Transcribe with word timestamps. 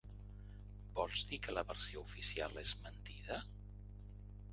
Vols 0.99 1.25
dir 1.31 1.37
que 1.47 1.53
la 1.57 1.63
versió 1.71 2.03
oficial 2.09 2.57
és 2.63 2.73
mentida? 2.87 3.37